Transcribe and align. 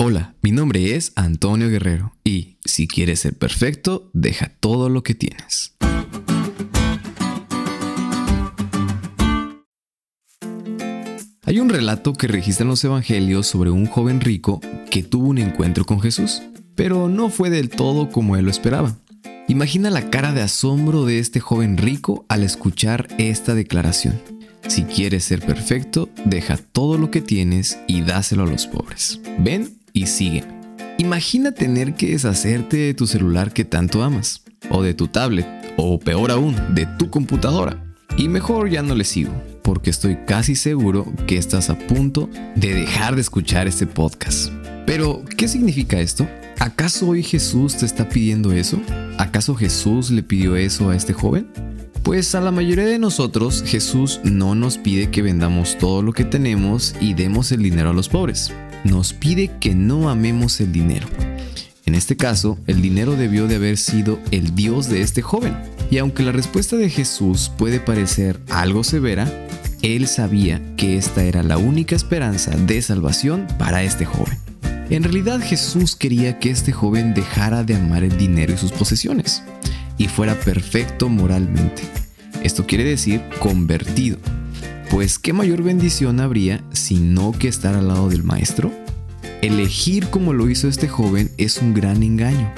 Hola, 0.00 0.36
mi 0.42 0.52
nombre 0.52 0.94
es 0.94 1.12
Antonio 1.16 1.68
Guerrero 1.68 2.14
y 2.22 2.56
si 2.64 2.86
quieres 2.86 3.18
ser 3.18 3.36
perfecto, 3.36 4.12
deja 4.12 4.48
todo 4.60 4.88
lo 4.88 5.02
que 5.02 5.16
tienes. 5.16 5.74
Hay 11.42 11.58
un 11.58 11.68
relato 11.68 12.12
que 12.12 12.28
registran 12.28 12.68
los 12.68 12.84
evangelios 12.84 13.48
sobre 13.48 13.70
un 13.70 13.86
joven 13.86 14.20
rico 14.20 14.60
que 14.88 15.02
tuvo 15.02 15.26
un 15.26 15.38
encuentro 15.38 15.84
con 15.84 16.00
Jesús, 16.00 16.42
pero 16.76 17.08
no 17.08 17.28
fue 17.28 17.50
del 17.50 17.68
todo 17.68 18.08
como 18.08 18.36
él 18.36 18.44
lo 18.44 18.52
esperaba. 18.52 18.96
Imagina 19.48 19.90
la 19.90 20.10
cara 20.10 20.32
de 20.32 20.42
asombro 20.42 21.06
de 21.06 21.18
este 21.18 21.40
joven 21.40 21.76
rico 21.76 22.24
al 22.28 22.44
escuchar 22.44 23.08
esta 23.18 23.56
declaración. 23.56 24.22
Si 24.68 24.84
quieres 24.84 25.24
ser 25.24 25.40
perfecto, 25.40 26.08
deja 26.24 26.56
todo 26.56 26.98
lo 26.98 27.10
que 27.10 27.20
tienes 27.20 27.80
y 27.88 28.02
dáselo 28.02 28.44
a 28.44 28.46
los 28.46 28.68
pobres. 28.68 29.20
Ven 29.38 29.77
y 29.98 30.06
sigue. 30.06 30.44
Imagina 30.98 31.52
tener 31.52 31.94
que 31.94 32.10
deshacerte 32.10 32.76
de 32.76 32.94
tu 32.94 33.06
celular 33.06 33.52
que 33.52 33.64
tanto 33.64 34.02
amas, 34.02 34.42
o 34.70 34.82
de 34.82 34.94
tu 34.94 35.08
tablet, 35.08 35.46
o 35.76 35.98
peor 35.98 36.30
aún, 36.30 36.56
de 36.74 36.86
tu 36.98 37.10
computadora. 37.10 37.84
Y 38.16 38.28
mejor 38.28 38.68
ya 38.70 38.82
no 38.82 38.94
le 38.94 39.04
sigo, 39.04 39.32
porque 39.62 39.90
estoy 39.90 40.18
casi 40.26 40.56
seguro 40.56 41.06
que 41.26 41.36
estás 41.36 41.70
a 41.70 41.78
punto 41.78 42.28
de 42.56 42.74
dejar 42.74 43.14
de 43.14 43.20
escuchar 43.20 43.68
este 43.68 43.86
podcast. 43.86 44.52
Pero, 44.86 45.22
¿qué 45.36 45.46
significa 45.46 46.00
esto? 46.00 46.28
¿Acaso 46.58 47.08
hoy 47.08 47.22
Jesús 47.22 47.76
te 47.76 47.86
está 47.86 48.08
pidiendo 48.08 48.52
eso? 48.52 48.80
¿Acaso 49.18 49.54
Jesús 49.54 50.10
le 50.10 50.22
pidió 50.22 50.56
eso 50.56 50.90
a 50.90 50.96
este 50.96 51.12
joven? 51.12 51.46
Pues 52.02 52.34
a 52.34 52.40
la 52.40 52.50
mayoría 52.50 52.86
de 52.86 52.98
nosotros 52.98 53.62
Jesús 53.66 54.20
no 54.24 54.54
nos 54.54 54.78
pide 54.78 55.10
que 55.10 55.22
vendamos 55.22 55.76
todo 55.78 56.02
lo 56.02 56.12
que 56.12 56.24
tenemos 56.24 56.94
y 57.00 57.14
demos 57.14 57.52
el 57.52 57.62
dinero 57.62 57.90
a 57.90 57.92
los 57.92 58.08
pobres 58.08 58.52
nos 58.84 59.12
pide 59.12 59.50
que 59.60 59.74
no 59.74 60.08
amemos 60.08 60.60
el 60.60 60.72
dinero. 60.72 61.06
En 61.86 61.94
este 61.94 62.16
caso, 62.16 62.58
el 62.66 62.82
dinero 62.82 63.16
debió 63.16 63.46
de 63.46 63.56
haber 63.56 63.78
sido 63.78 64.18
el 64.30 64.54
Dios 64.54 64.88
de 64.88 65.00
este 65.00 65.22
joven. 65.22 65.56
Y 65.90 65.98
aunque 65.98 66.22
la 66.22 66.32
respuesta 66.32 66.76
de 66.76 66.90
Jesús 66.90 67.50
puede 67.56 67.80
parecer 67.80 68.40
algo 68.50 68.84
severa, 68.84 69.26
él 69.82 70.06
sabía 70.06 70.60
que 70.76 70.98
esta 70.98 71.24
era 71.24 71.42
la 71.42 71.56
única 71.56 71.96
esperanza 71.96 72.50
de 72.50 72.82
salvación 72.82 73.46
para 73.58 73.82
este 73.82 74.04
joven. 74.04 74.38
En 74.90 75.02
realidad 75.02 75.40
Jesús 75.40 75.96
quería 75.96 76.38
que 76.38 76.50
este 76.50 76.72
joven 76.72 77.14
dejara 77.14 77.62
de 77.62 77.76
amar 77.76 78.04
el 78.04 78.16
dinero 78.16 78.54
y 78.54 78.58
sus 78.58 78.72
posesiones 78.72 79.42
y 79.98 80.08
fuera 80.08 80.34
perfecto 80.34 81.08
moralmente. 81.08 81.82
Esto 82.42 82.66
quiere 82.66 82.84
decir 82.84 83.22
convertido, 83.40 84.18
pues 84.90 85.18
qué 85.18 85.32
mayor 85.32 85.62
bendición 85.62 86.20
habría 86.20 86.64
sino 86.72 87.32
que 87.32 87.48
estar 87.48 87.74
al 87.74 87.88
lado 87.88 88.08
del 88.08 88.22
maestro. 88.22 88.72
Elegir 89.42 90.08
como 90.08 90.32
lo 90.32 90.48
hizo 90.48 90.68
este 90.68 90.88
joven 90.88 91.30
es 91.36 91.58
un 91.58 91.74
gran 91.74 92.02
engaño, 92.02 92.52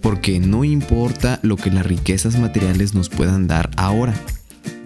porque 0.00 0.40
no 0.40 0.64
importa 0.64 1.40
lo 1.42 1.56
que 1.56 1.70
las 1.70 1.84
riquezas 1.84 2.38
materiales 2.38 2.94
nos 2.94 3.08
puedan 3.08 3.46
dar 3.46 3.70
ahora. 3.76 4.14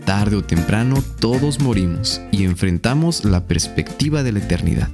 Tarde 0.05 0.37
o 0.37 0.45
temprano 0.45 1.03
todos 1.21 1.61
morimos 1.61 2.21
y 2.33 2.45
enfrentamos 2.45 3.25
la 3.25 3.45
perspectiva 3.45 4.23
de 4.23 4.33
la 4.33 4.39
eternidad. 4.41 4.89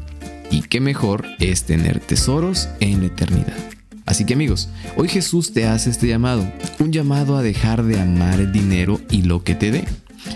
Y 0.50 0.62
qué 0.62 0.80
mejor 0.80 1.26
es 1.38 1.64
tener 1.64 2.00
tesoros 2.00 2.68
en 2.80 3.00
la 3.00 3.06
eternidad. 3.06 3.56
Así 4.04 4.26
que 4.26 4.34
amigos, 4.34 4.68
hoy 4.96 5.08
Jesús 5.08 5.52
te 5.52 5.66
hace 5.66 5.88
este 5.88 6.08
llamado, 6.08 6.44
un 6.80 6.92
llamado 6.92 7.36
a 7.36 7.42
dejar 7.42 7.84
de 7.84 8.00
amar 8.00 8.40
el 8.40 8.52
dinero 8.52 9.00
y 9.10 9.22
lo 9.22 9.44
que 9.44 9.54
te 9.54 9.70
dé 9.70 9.84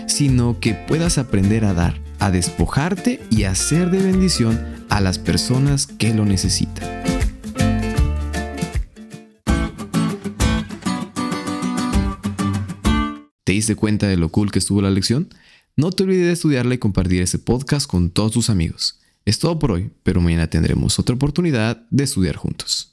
sino 0.07 0.59
que 0.59 0.73
puedas 0.73 1.17
aprender 1.17 1.65
a 1.65 1.73
dar, 1.73 2.01
a 2.19 2.31
despojarte 2.31 3.21
y 3.29 3.43
a 3.43 3.55
ser 3.55 3.89
de 3.91 4.01
bendición 4.01 4.59
a 4.89 5.01
las 5.01 5.19
personas 5.19 5.87
que 5.87 6.13
lo 6.13 6.25
necesitan. 6.25 6.85
¿Te 13.43 13.53
diste 13.53 13.75
cuenta 13.75 14.07
de 14.07 14.17
lo 14.17 14.29
cool 14.29 14.51
que 14.51 14.59
estuvo 14.59 14.81
la 14.81 14.89
lección? 14.89 15.29
No 15.77 15.91
te 15.91 16.03
olvides 16.03 16.25
de 16.25 16.33
estudiarla 16.33 16.75
y 16.75 16.79
compartir 16.79 17.21
este 17.21 17.39
podcast 17.39 17.89
con 17.89 18.09
todos 18.09 18.33
tus 18.33 18.49
amigos. 18.49 18.99
Es 19.25 19.39
todo 19.39 19.59
por 19.59 19.71
hoy, 19.71 19.89
pero 20.03 20.21
mañana 20.21 20.47
tendremos 20.47 20.99
otra 20.99 21.15
oportunidad 21.15 21.85
de 21.89 22.03
estudiar 22.03 22.35
juntos. 22.35 22.85